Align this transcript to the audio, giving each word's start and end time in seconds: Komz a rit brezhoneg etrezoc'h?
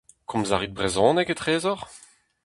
Komz 0.29 0.49
a 0.53 0.57
rit 0.57 0.75
brezhoneg 0.77 1.27
etrezoc'h? 1.33 1.85